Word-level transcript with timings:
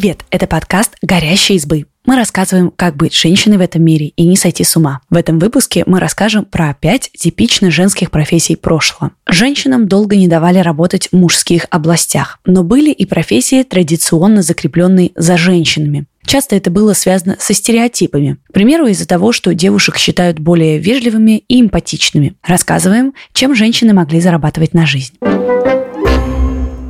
Привет, 0.00 0.20
это 0.30 0.46
подкаст 0.46 0.94
«Горящие 1.02 1.56
избы». 1.56 1.86
Мы 2.06 2.14
рассказываем, 2.14 2.70
как 2.70 2.94
быть 2.94 3.12
женщиной 3.12 3.56
в 3.56 3.60
этом 3.60 3.82
мире 3.82 4.12
и 4.14 4.26
не 4.28 4.36
сойти 4.36 4.62
с 4.62 4.76
ума. 4.76 5.00
В 5.10 5.16
этом 5.16 5.40
выпуске 5.40 5.82
мы 5.86 5.98
расскажем 5.98 6.44
про 6.44 6.72
пять 6.72 7.10
типично 7.18 7.72
женских 7.72 8.12
профессий 8.12 8.54
прошлого. 8.54 9.10
Женщинам 9.26 9.88
долго 9.88 10.14
не 10.14 10.28
давали 10.28 10.60
работать 10.60 11.08
в 11.10 11.16
мужских 11.16 11.66
областях, 11.70 12.38
но 12.46 12.62
были 12.62 12.92
и 12.92 13.06
профессии, 13.06 13.64
традиционно 13.64 14.42
закрепленные 14.42 15.10
за 15.16 15.36
женщинами. 15.36 16.06
Часто 16.24 16.54
это 16.54 16.70
было 16.70 16.92
связано 16.92 17.36
со 17.40 17.52
стереотипами. 17.52 18.36
К 18.50 18.52
примеру, 18.52 18.86
из-за 18.86 19.08
того, 19.08 19.32
что 19.32 19.52
девушек 19.52 19.96
считают 19.98 20.38
более 20.38 20.78
вежливыми 20.78 21.42
и 21.48 21.60
эмпатичными. 21.60 22.36
Рассказываем, 22.46 23.14
чем 23.32 23.52
женщины 23.56 23.94
могли 23.94 24.20
зарабатывать 24.20 24.74
на 24.74 24.86
жизнь. 24.86 25.14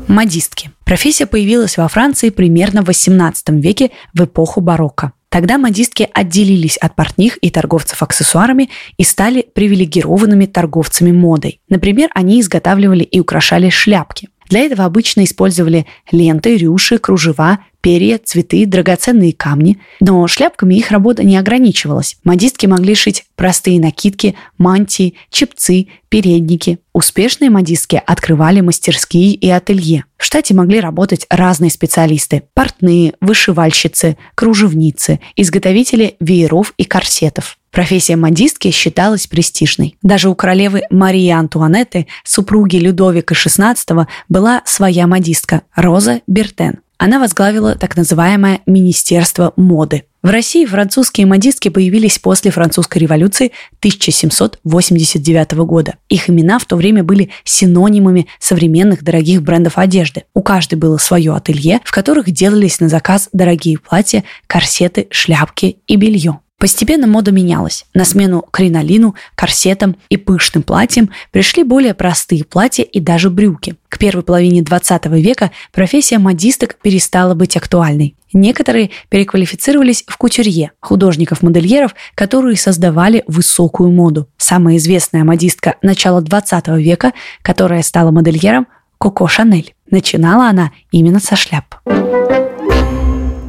Модистки. 0.09 0.73
Профессия 0.89 1.27
появилась 1.27 1.77
во 1.77 1.87
Франции 1.87 2.31
примерно 2.31 2.83
в 2.83 2.89
XVIII 2.89 3.61
веке 3.61 3.91
в 4.15 4.25
эпоху 4.25 4.63
барокко. 4.63 5.13
Тогда 5.29 5.59
модистки 5.59 6.09
отделились 6.15 6.79
от 6.79 6.97
портних 6.97 7.37
и 7.43 7.51
торговцев 7.51 8.03
аксессуарами 8.03 8.71
и 8.97 9.05
стали 9.05 9.43
привилегированными 9.43 10.47
торговцами 10.47 11.13
модой. 11.13 11.61
Например, 11.69 12.09
они 12.15 12.41
изготавливали 12.41 13.05
и 13.05 13.21
украшали 13.21 13.69
шляпки. 13.69 14.31
Для 14.49 14.61
этого 14.61 14.87
обычно 14.87 15.25
использовали 15.25 15.85
ленты, 16.11 16.57
рюши, 16.57 16.97
кружева, 16.97 17.59
перья, 17.81 18.19
цветы, 18.23 18.67
драгоценные 18.67 19.33
камни. 19.33 19.79
Но 20.01 20.27
шляпками 20.27 20.75
их 20.75 20.91
работа 20.91 21.25
не 21.25 21.37
ограничивалась. 21.37 22.17
Модистки 22.25 22.67
могли 22.67 22.95
шить 22.95 23.25
простые 23.37 23.81
накидки, 23.81 24.35
мантии, 24.59 25.15
чепцы, 25.31 25.89
передники. 26.09 26.79
Успешные 26.93 27.51
модистки 27.51 28.03
открывали 28.05 28.61
мастерские 28.61 29.35
и 29.35 29.49
ателье. 29.49 30.05
В 30.17 30.25
штате 30.25 30.55
могли 30.55 30.81
работать 30.81 31.27
разные 31.31 31.71
специалисты– 31.71 32.43
портные, 32.55 33.15
вышивальщицы, 33.21 34.17
кружевницы, 34.35 35.21
изготовители 35.37 36.17
вееров 36.19 36.75
и 36.77 36.85
корсетов. 36.85 37.59
Профессия 37.71 38.17
модистки 38.17 38.71
считалась 38.71 39.27
престижной. 39.27 39.97
Даже 40.03 40.29
у 40.29 40.35
королевы 40.35 40.83
Марии 40.91 41.31
Антуанетты, 41.31 42.07
супруги 42.25 42.77
Людовика 42.77 43.35
XVI, 43.35 44.07
была 44.29 44.63
своя 44.65 45.07
модистка– 45.07 45.63
Роза 45.77 46.23
Бертен. 46.27 46.81
Она 46.99 47.21
возглавила 47.21 47.77
так 47.77 47.97
называемое 47.97 48.61
Министерство 48.67 49.53
моды. 49.55 50.05
В 50.21 50.31
России 50.31 50.67
французские 50.67 51.27
модистки 51.27 51.69
появились 51.69 52.19
после 52.19 52.51
французской 52.51 52.99
революции 52.99 53.53
1789 53.79 55.53
года. 55.65 55.95
Их 56.09 56.29
имена 56.29 56.59
в 56.59 56.65
то 56.65 56.75
время 56.75 57.05
были 57.05 57.31
синонимами 57.45 58.27
современных 58.41 59.05
дорогих 59.05 59.43
брендов 59.43 59.79
одежды. 59.79 60.25
У 60.35 60.43
каждой 60.43 60.75
было 60.75 60.99
свое 60.99 61.37
ателье, 61.37 61.81
в 61.85 61.93
которых 61.93 62.33
делались 62.33 62.81
на 62.81 62.89
заказ 62.89 63.29
дорогие 63.33 63.79
платья, 63.79 64.25
корсеты, 64.49 65.07
шляпки 65.13 65.79
и 65.87 65.95
белье. 65.95 66.41
Постепенно 66.61 67.07
мода 67.07 67.31
менялась. 67.31 67.87
На 67.95 68.05
смену 68.05 68.45
кринолину, 68.51 69.15
корсетам 69.37 69.95
и 70.09 70.17
пышным 70.17 70.65
платьям 70.65 71.11
пришли 71.31 71.63
более 71.63 71.95
простые 71.95 72.45
платья 72.45 72.83
и 72.83 72.99
даже 72.99 73.31
брюки. 73.31 73.77
К 73.89 73.97
первой 73.97 74.25
половине 74.25 74.63
20 74.63 75.07
века 75.07 75.53
профессия 75.73 76.19
модисток 76.19 76.75
перестала 76.83 77.35
быть 77.35 77.57
актуальной. 77.57 78.17
Некоторые 78.33 78.91
переквалифицировались 79.09 80.03
в 80.09 80.17
кутюрье, 80.17 80.73
художников-модельеров, 80.81 81.95
которые 82.17 82.57
создавали 82.57 83.23
высокую 83.29 83.93
моду. 83.93 84.29
Самая 84.37 84.79
известная 84.79 85.23
модистка 85.23 85.77
начала 85.81 86.21
20 86.21 86.69
века, 86.79 87.13
которая 87.43 87.83
стала 87.83 88.11
модельером, 88.11 88.67
Коко 88.99 89.29
Шанель. 89.29 89.75
Начинала 89.93 90.49
она 90.49 90.73
именно 90.91 91.21
со 91.21 91.37
шляп. 91.37 91.77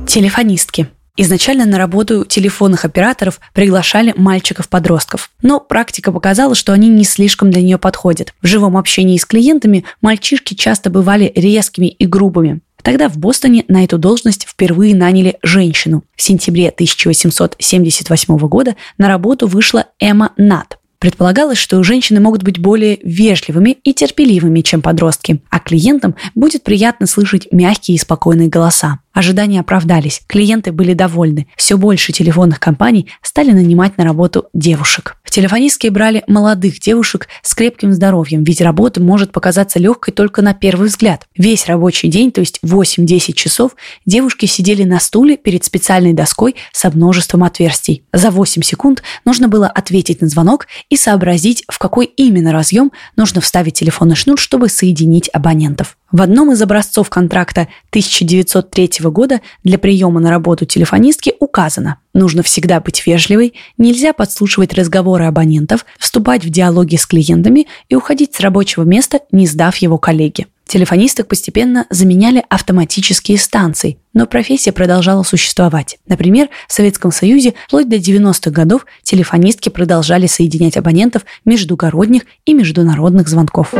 Телефонистки– 0.07 0.89
Изначально 1.21 1.65
на 1.65 1.77
работу 1.77 2.23
телефонных 2.23 2.85
операторов 2.85 3.41
приглашали 3.53 4.13
мальчиков-подростков. 4.15 5.31
Но 5.41 5.59
практика 5.59 6.13
показала, 6.13 6.55
что 6.55 6.71
они 6.71 6.87
не 6.87 7.03
слишком 7.03 7.51
для 7.51 7.61
нее 7.61 7.77
подходят. 7.77 8.33
В 8.41 8.47
живом 8.47 8.77
общении 8.77 9.17
с 9.17 9.25
клиентами 9.25 9.83
мальчишки 9.99 10.53
часто 10.53 10.89
бывали 10.89 11.33
резкими 11.35 11.87
и 11.87 12.05
грубыми. 12.05 12.61
Тогда 12.81 13.09
в 13.09 13.17
Бостоне 13.17 13.65
на 13.67 13.83
эту 13.83 13.97
должность 13.97 14.47
впервые 14.47 14.95
наняли 14.95 15.37
женщину. 15.43 16.05
В 16.15 16.21
сентябре 16.21 16.69
1878 16.69 18.37
года 18.47 18.77
на 18.97 19.09
работу 19.09 19.45
вышла 19.45 19.87
Эмма 19.99 20.31
Нат. 20.37 20.79
Предполагалось, 20.99 21.57
что 21.57 21.81
женщины 21.81 22.19
могут 22.19 22.43
быть 22.43 22.59
более 22.59 22.99
вежливыми 23.03 23.71
и 23.71 23.93
терпеливыми, 23.93 24.59
чем 24.59 24.81
подростки, 24.81 25.41
а 25.49 25.59
клиентам 25.59 26.15
будет 26.35 26.63
приятно 26.63 27.07
слышать 27.07 27.47
мягкие 27.51 27.95
и 27.95 27.99
спокойные 27.99 28.49
голоса. 28.49 28.99
Ожидания 29.19 29.59
оправдались, 29.59 30.21
клиенты 30.27 30.71
были 30.71 30.93
довольны. 30.93 31.47
Все 31.57 31.77
больше 31.77 32.13
телефонных 32.13 32.61
компаний 32.61 33.09
стали 33.21 33.51
нанимать 33.51 33.97
на 33.97 34.05
работу 34.05 34.47
девушек. 34.53 35.17
В 35.25 35.29
телефонистки 35.29 35.89
брали 35.89 36.23
молодых 36.25 36.79
девушек 36.79 37.27
с 37.43 37.53
крепким 37.53 37.91
здоровьем, 37.91 38.45
ведь 38.45 38.61
работа 38.61 39.01
может 39.01 39.33
показаться 39.33 39.77
легкой 39.77 40.13
только 40.13 40.41
на 40.41 40.53
первый 40.53 40.87
взгляд. 40.87 41.27
Весь 41.35 41.65
рабочий 41.65 42.07
день, 42.07 42.31
то 42.31 42.39
есть 42.39 42.61
8-10 42.63 43.33
часов, 43.33 43.75
девушки 44.05 44.45
сидели 44.45 44.85
на 44.85 45.01
стуле 45.01 45.35
перед 45.35 45.65
специальной 45.65 46.13
доской 46.13 46.55
со 46.71 46.89
множеством 46.89 47.43
отверстий. 47.43 48.03
За 48.13 48.31
8 48.31 48.61
секунд 48.61 49.03
нужно 49.25 49.49
было 49.49 49.67
ответить 49.67 50.21
на 50.21 50.29
звонок 50.29 50.67
и 50.89 50.95
сообразить, 50.95 51.65
в 51.67 51.77
какой 51.77 52.05
именно 52.05 52.53
разъем 52.53 52.93
нужно 53.17 53.41
вставить 53.41 53.73
телефонный 53.73 54.15
шнур, 54.15 54.39
чтобы 54.39 54.69
соединить 54.69 55.29
абонентов. 55.33 55.97
В 56.11 56.21
одном 56.21 56.51
из 56.51 56.61
образцов 56.61 57.09
контракта 57.09 57.67
1903 57.89 58.91
года 59.03 59.41
для 59.63 59.77
приема 59.77 60.19
на 60.19 60.29
работу 60.29 60.65
телефонистки 60.65 61.33
указано 61.39 61.97
Нужно 62.19 62.43
всегда 62.43 62.81
быть 62.81 63.05
вежливой, 63.05 63.53
нельзя 63.77 64.13
подслушивать 64.13 64.73
разговоры 64.73 65.25
абонентов, 65.25 65.85
вступать 65.97 66.43
в 66.43 66.49
диалоги 66.49 66.95
с 66.95 67.05
клиентами 67.05 67.67
и 67.87 67.95
уходить 67.95 68.33
с 68.35 68.39
рабочего 68.39 68.83
места, 68.83 69.21
не 69.31 69.45
сдав 69.45 69.77
его 69.77 69.97
коллеге. 69.97 70.47
Телефонисток 70.67 71.27
постепенно 71.27 71.85
заменяли 71.89 72.43
автоматические 72.49 73.37
станции, 73.37 73.97
но 74.13 74.27
профессия 74.27 74.71
продолжала 74.71 75.23
существовать. 75.23 75.97
Например, 76.07 76.49
в 76.67 76.73
Советском 76.73 77.11
Союзе 77.11 77.53
вплоть 77.67 77.89
до 77.89 77.95
90-х 77.95 78.51
годов 78.51 78.85
телефонистки 79.01 79.69
продолжали 79.69 80.27
соединять 80.27 80.77
абонентов 80.77 81.23
междугородних 81.45 82.23
и 82.45 82.53
международных 82.53 83.29
звонков. 83.29 83.73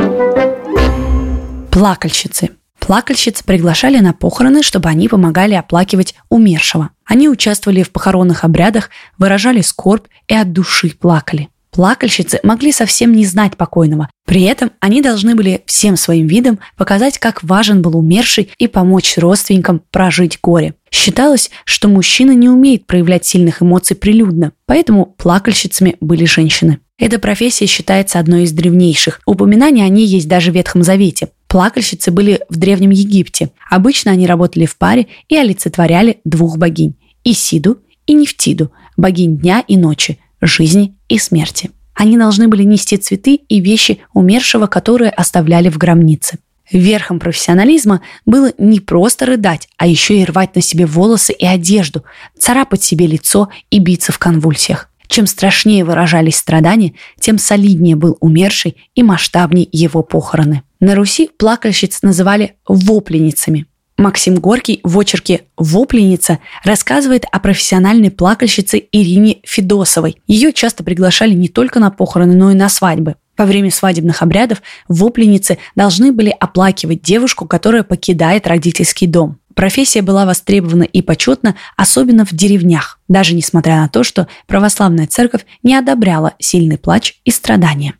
Плакальщицы. 1.71 2.49
Плакальщиц 2.79 3.43
приглашали 3.43 3.99
на 3.99 4.13
похороны, 4.13 4.63
чтобы 4.63 4.89
они 4.89 5.07
помогали 5.07 5.53
оплакивать 5.53 6.15
умершего. 6.29 6.89
Они 7.05 7.29
участвовали 7.29 7.83
в 7.83 7.91
похоронных 7.91 8.43
обрядах, 8.43 8.89
выражали 9.17 9.61
скорбь 9.61 10.07
и 10.27 10.33
от 10.33 10.51
души 10.51 10.89
плакали. 10.89 11.49
Плакальщицы 11.71 12.39
могли 12.41 12.71
совсем 12.71 13.13
не 13.13 13.25
знать 13.25 13.55
покойного. 13.55 14.09
При 14.25 14.41
этом 14.41 14.71
они 14.79 15.01
должны 15.01 15.35
были 15.35 15.61
всем 15.67 15.97
своим 15.97 16.25
видом 16.25 16.59
показать, 16.75 17.19
как 17.19 17.43
важен 17.43 17.83
был 17.83 17.95
умерший 17.95 18.49
и 18.57 18.67
помочь 18.67 19.17
родственникам 19.17 19.81
прожить 19.91 20.39
горе. 20.41 20.73
Считалось, 20.89 21.51
что 21.65 21.87
мужчина 21.87 22.31
не 22.31 22.49
умеет 22.49 22.87
проявлять 22.87 23.25
сильных 23.25 23.61
эмоций 23.61 23.95
прилюдно, 23.95 24.53
поэтому 24.65 25.05
плакальщицами 25.05 25.95
были 26.01 26.25
женщины. 26.25 26.79
Эта 26.97 27.19
профессия 27.19 27.67
считается 27.67 28.19
одной 28.19 28.43
из 28.43 28.51
древнейших. 28.51 29.21
Упоминания 29.25 29.85
о 29.85 29.89
ней 29.89 30.05
есть 30.05 30.27
даже 30.27 30.51
в 30.51 30.55
Ветхом 30.55 30.83
Завете. 30.83 31.29
Плакальщицы 31.49 32.11
были 32.11 32.41
в 32.47 32.57
Древнем 32.57 32.91
Египте. 32.91 33.49
Обычно 33.71 34.11
они 34.11 34.27
работали 34.27 34.67
в 34.67 34.77
паре 34.77 35.07
и 35.29 35.35
олицетворяли 35.35 36.19
двух 36.23 36.57
богинь– 36.57 36.95
Исиду 37.23 37.79
и 38.05 38.13
Нефтиду, 38.13 38.71
богинь 38.95 39.35
дня 39.35 39.63
и 39.67 39.75
ночи, 39.75 40.19
жизни 40.41 40.95
и 41.09 41.17
смерти. 41.17 41.71
Они 41.95 42.17
должны 42.17 42.47
были 42.47 42.63
нести 42.63 42.97
цветы 42.97 43.33
и 43.35 43.61
вещи 43.61 43.97
умершего, 44.13 44.67
которые 44.67 45.09
оставляли 45.09 45.69
в 45.69 45.79
гробнице. 45.79 46.37
Верхом 46.71 47.19
профессионализма 47.19 48.01
было 48.27 48.51
не 48.59 48.79
просто 48.79 49.25
рыдать, 49.25 49.67
а 49.77 49.87
еще 49.87 50.21
и 50.21 50.25
рвать 50.25 50.55
на 50.55 50.61
себе 50.61 50.85
волосы 50.85 51.33
и 51.33 51.47
одежду, 51.47 52.03
царапать 52.37 52.83
себе 52.83 53.07
лицо 53.07 53.49
и 53.71 53.79
биться 53.79 54.11
в 54.11 54.19
конвульсиях. 54.19 54.87
Чем 55.07 55.25
страшнее 55.25 55.83
выражались 55.83 56.35
страдания, 56.35 56.93
тем 57.19 57.39
солиднее 57.39 57.95
был 57.95 58.17
умерший 58.19 58.77
и 58.93 59.01
масштабнее 59.01 59.67
его 59.71 60.03
похороны. 60.03 60.61
На 60.81 60.95
Руси 60.95 61.29
плакальщиц 61.37 62.03
называли 62.03 62.55
вопленницами. 62.65 63.65
Максим 63.97 64.35
Горький 64.35 64.79
в 64.83 64.97
очерке 64.97 65.41
«Вопленица» 65.57 66.39
рассказывает 66.63 67.25
о 67.29 67.39
профессиональной 67.41 68.09
плакальщице 68.09 68.81
Ирине 68.93 69.39
Федосовой. 69.43 70.21
Ее 70.25 70.53
часто 70.53 70.85
приглашали 70.85 71.33
не 71.33 71.49
только 71.49 71.81
на 71.81 71.91
похороны, 71.91 72.33
но 72.33 72.51
и 72.51 72.55
на 72.55 72.69
свадьбы. 72.69 73.15
Во 73.37 73.45
время 73.45 73.71
свадебных 73.71 74.21
обрядов 74.21 74.61
вопленицы 74.87 75.57
должны 75.75 76.13
были 76.13 76.33
оплакивать 76.39 77.01
девушку, 77.01 77.45
которая 77.45 77.83
покидает 77.83 78.47
родительский 78.47 79.07
дом. 79.07 79.37
Профессия 79.55 80.01
была 80.01 80.25
востребована 80.25 80.83
и 80.83 81.01
почетна, 81.01 81.55
особенно 81.75 82.23
в 82.23 82.31
деревнях, 82.31 83.01
даже 83.09 83.35
несмотря 83.35 83.81
на 83.81 83.89
то, 83.89 84.05
что 84.05 84.27
православная 84.47 85.07
церковь 85.07 85.45
не 85.61 85.75
одобряла 85.75 86.35
сильный 86.39 86.77
плач 86.77 87.19
и 87.25 87.31
страдания. 87.31 87.95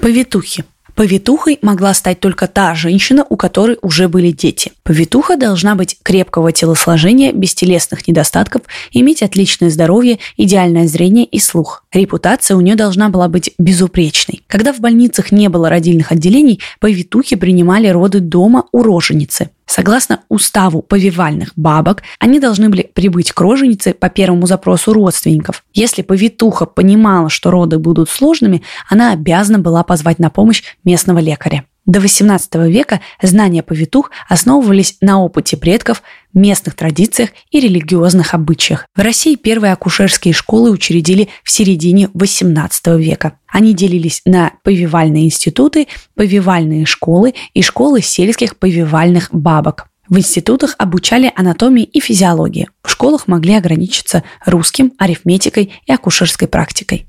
Повитухи. 0.00 0.64
Повитухой 1.00 1.58
могла 1.62 1.94
стать 1.94 2.20
только 2.20 2.46
та 2.46 2.74
женщина, 2.74 3.24
у 3.26 3.38
которой 3.38 3.78
уже 3.80 4.06
были 4.06 4.32
дети. 4.32 4.72
Повитуха 4.82 5.38
должна 5.38 5.74
быть 5.74 5.96
крепкого 6.02 6.52
телосложения, 6.52 7.32
без 7.32 7.54
телесных 7.54 8.06
недостатков, 8.06 8.64
иметь 8.92 9.22
отличное 9.22 9.70
здоровье, 9.70 10.18
идеальное 10.36 10.86
зрение 10.86 11.24
и 11.24 11.38
слух. 11.38 11.84
Репутация 11.90 12.54
у 12.54 12.60
нее 12.60 12.74
должна 12.74 13.08
была 13.08 13.28
быть 13.28 13.54
безупречной. 13.58 14.42
Когда 14.46 14.74
в 14.74 14.80
больницах 14.80 15.32
не 15.32 15.48
было 15.48 15.70
родильных 15.70 16.12
отделений, 16.12 16.60
повитухи 16.80 17.36
принимали 17.36 17.88
роды 17.88 18.20
дома 18.20 18.66
у 18.70 18.82
роженицы. 18.82 19.48
Согласно 19.70 20.18
уставу 20.28 20.82
повивальных 20.82 21.52
бабок, 21.54 22.02
они 22.18 22.40
должны 22.40 22.70
были 22.70 22.90
прибыть 22.92 23.30
к 23.30 23.40
роженице 23.40 23.94
по 23.94 24.08
первому 24.08 24.48
запросу 24.48 24.92
родственников. 24.92 25.62
Если 25.72 26.02
повитуха 26.02 26.66
понимала, 26.66 27.30
что 27.30 27.52
роды 27.52 27.78
будут 27.78 28.10
сложными, 28.10 28.64
она 28.88 29.12
обязана 29.12 29.60
была 29.60 29.84
позвать 29.84 30.18
на 30.18 30.28
помощь 30.28 30.64
местного 30.82 31.20
лекаря. 31.20 31.66
До 31.86 31.98
XVIII 31.98 32.70
века 32.70 33.00
знания 33.22 33.62
повитух 33.62 34.10
основывались 34.28 34.96
на 35.00 35.22
опыте 35.22 35.56
предков, 35.56 36.02
местных 36.34 36.74
традициях 36.74 37.30
и 37.50 37.58
религиозных 37.58 38.34
обычаях. 38.34 38.86
В 38.94 39.00
России 39.00 39.34
первые 39.34 39.72
акушерские 39.72 40.34
школы 40.34 40.70
учредили 40.70 41.28
в 41.42 41.50
середине 41.50 42.06
XVIII 42.14 42.98
века. 42.98 43.38
Они 43.48 43.74
делились 43.74 44.20
на 44.24 44.52
повивальные 44.62 45.24
институты, 45.24 45.88
повивальные 46.14 46.86
школы 46.86 47.34
и 47.54 47.62
школы 47.62 48.02
сельских 48.02 48.56
повивальных 48.56 49.28
бабок. 49.32 49.86
В 50.08 50.18
институтах 50.18 50.74
обучали 50.76 51.32
анатомии 51.34 51.84
и 51.84 52.00
физиологии. 52.00 52.68
В 52.82 52.90
школах 52.90 53.28
могли 53.28 53.54
ограничиться 53.54 54.24
русским, 54.44 54.92
арифметикой 54.98 55.72
и 55.86 55.92
акушерской 55.92 56.48
практикой. 56.48 57.06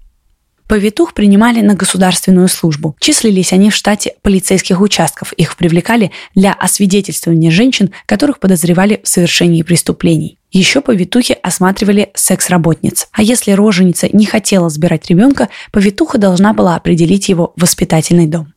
Повитух 0.72 1.14
принимали 1.14 1.60
на 1.60 1.74
государственную 1.74 2.48
службу. 2.48 2.96
Числились 3.02 3.52
они 3.52 3.72
в 3.72 3.76
штате 3.76 4.14
полицейских 4.22 4.80
участков. 4.80 5.34
Их 5.34 5.58
привлекали 5.58 6.12
для 6.34 6.54
освидетельствования 6.54 7.52
женщин, 7.52 7.92
которых 8.06 8.40
подозревали 8.40 9.02
в 9.04 9.08
совершении 9.10 9.64
преступлений. 9.64 10.40
Еще 10.50 10.80
повитухи 10.80 11.36
осматривали 11.44 12.12
секс-работниц. 12.14 13.10
А 13.12 13.22
если 13.22 13.52
роженица 13.52 14.08
не 14.14 14.26
хотела 14.26 14.70
сбирать 14.70 15.10
ребенка, 15.10 15.50
повитуха 15.74 16.18
должна 16.18 16.54
была 16.54 16.78
определить 16.78 17.28
его 17.28 17.52
в 17.58 17.64
воспитательный 17.64 18.28
дом. 18.28 18.54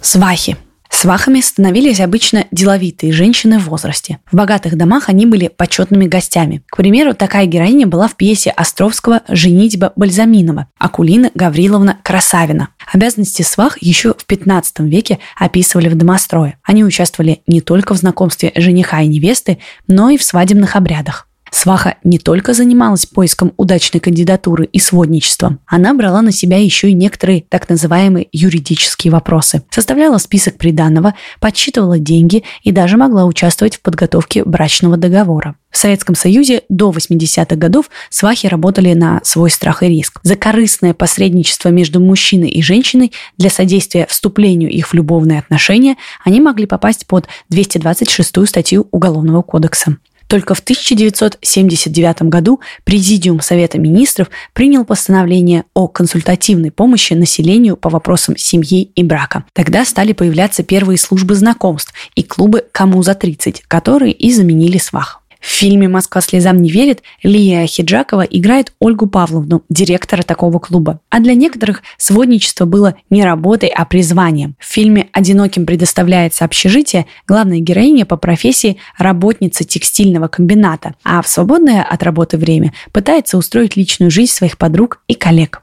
Свахи. 0.00 0.56
Свахами 0.94 1.40
становились 1.40 2.00
обычно 2.00 2.46
деловитые 2.50 3.12
женщины 3.12 3.58
в 3.58 3.68
возрасте. 3.68 4.20
В 4.30 4.36
богатых 4.36 4.76
домах 4.76 5.08
они 5.08 5.26
были 5.26 5.48
почетными 5.48 6.06
гостями. 6.06 6.62
К 6.70 6.76
примеру, 6.76 7.14
такая 7.14 7.44
героиня 7.44 7.86
была 7.86 8.08
в 8.08 8.16
пьесе 8.16 8.50
Островского 8.50 9.20
«Женитьба 9.28 9.92
Бальзаминова» 9.96 10.68
Акулина 10.78 11.30
Гавриловна 11.34 11.98
Красавина. 12.02 12.68
Обязанности 12.90 13.42
свах 13.42 13.76
еще 13.82 14.14
в 14.14 14.24
15 14.24 14.80
веке 14.80 15.18
описывали 15.36 15.88
в 15.88 15.96
домострое. 15.96 16.58
Они 16.62 16.84
участвовали 16.84 17.42
не 17.46 17.60
только 17.60 17.92
в 17.92 17.98
знакомстве 17.98 18.52
жениха 18.54 19.02
и 19.02 19.08
невесты, 19.08 19.58
но 19.86 20.10
и 20.10 20.16
в 20.16 20.22
свадебных 20.22 20.76
обрядах. 20.76 21.23
Сваха 21.54 21.98
не 22.02 22.18
только 22.18 22.52
занималась 22.52 23.06
поиском 23.06 23.52
удачной 23.56 24.00
кандидатуры 24.00 24.64
и 24.64 24.80
сводничеством, 24.80 25.60
она 25.66 25.94
брала 25.94 26.20
на 26.20 26.32
себя 26.32 26.58
еще 26.58 26.90
и 26.90 26.94
некоторые 26.94 27.44
так 27.48 27.68
называемые 27.68 28.26
юридические 28.32 29.12
вопросы. 29.12 29.62
Составляла 29.70 30.18
список 30.18 30.58
приданного, 30.58 31.14
подсчитывала 31.38 32.00
деньги 32.00 32.42
и 32.64 32.72
даже 32.72 32.96
могла 32.96 33.24
участвовать 33.24 33.76
в 33.76 33.82
подготовке 33.82 34.42
брачного 34.44 34.96
договора. 34.96 35.54
В 35.70 35.76
Советском 35.76 36.16
Союзе 36.16 36.62
до 36.68 36.90
80-х 36.90 37.54
годов 37.54 37.88
свахи 38.10 38.48
работали 38.48 38.92
на 38.92 39.20
свой 39.22 39.48
страх 39.48 39.84
и 39.84 39.86
риск. 39.86 40.18
За 40.24 40.34
корыстное 40.34 40.92
посредничество 40.92 41.68
между 41.68 42.00
мужчиной 42.00 42.48
и 42.48 42.62
женщиной 42.62 43.12
для 43.38 43.48
содействия 43.48 44.06
вступлению 44.08 44.70
их 44.70 44.88
в 44.88 44.94
любовные 44.94 45.38
отношения 45.38 45.96
они 46.24 46.40
могли 46.40 46.66
попасть 46.66 47.06
под 47.06 47.28
226 47.48 48.48
статью 48.48 48.88
Уголовного 48.90 49.42
кодекса. 49.42 49.98
Только 50.28 50.54
в 50.54 50.60
1979 50.60 52.22
году 52.22 52.60
Президиум 52.84 53.40
Совета 53.40 53.78
министров 53.78 54.28
принял 54.52 54.84
постановление 54.84 55.64
о 55.74 55.88
консультативной 55.88 56.70
помощи 56.70 57.12
населению 57.14 57.76
по 57.76 57.90
вопросам 57.90 58.36
семьи 58.36 58.90
и 58.94 59.02
брака. 59.02 59.44
Тогда 59.52 59.84
стали 59.84 60.12
появляться 60.12 60.62
первые 60.62 60.98
службы 60.98 61.34
знакомств 61.34 61.92
и 62.14 62.22
клубы 62.22 62.64
«Кому 62.72 63.02
за 63.02 63.12
30», 63.12 63.62
которые 63.68 64.12
и 64.12 64.32
заменили 64.32 64.78
свах. 64.78 65.23
В 65.44 65.56
фильме 65.56 65.88
«Москва 65.88 66.22
слезам 66.22 66.56
не 66.62 66.70
верит» 66.70 67.02
Лия 67.22 67.66
Хиджакова 67.66 68.22
играет 68.22 68.72
Ольгу 68.78 69.06
Павловну, 69.06 69.62
директора 69.68 70.22
такого 70.22 70.58
клуба. 70.58 71.00
А 71.10 71.20
для 71.20 71.34
некоторых 71.34 71.82
сводничество 71.98 72.64
было 72.64 72.94
не 73.10 73.22
работой, 73.22 73.68
а 73.68 73.84
призванием. 73.84 74.56
В 74.58 74.64
фильме 74.64 75.08
«Одиноким 75.12 75.66
предоставляется 75.66 76.46
общежитие» 76.46 77.04
главная 77.28 77.58
героиня 77.58 78.06
по 78.06 78.16
профессии 78.16 78.78
работница 78.96 79.64
текстильного 79.64 80.28
комбината, 80.28 80.94
а 81.04 81.20
в 81.20 81.28
свободное 81.28 81.82
от 81.82 82.02
работы 82.02 82.38
время 82.38 82.72
пытается 82.90 83.36
устроить 83.36 83.76
личную 83.76 84.10
жизнь 84.10 84.32
своих 84.32 84.56
подруг 84.56 85.02
и 85.08 85.14
коллег. 85.14 85.62